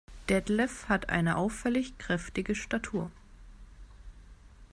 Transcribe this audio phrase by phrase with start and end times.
[0.29, 3.11] Detlef hat eine auffällig kräftige Statur.